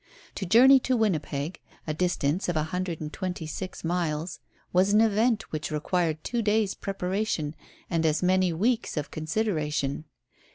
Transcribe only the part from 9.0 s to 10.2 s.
consideration.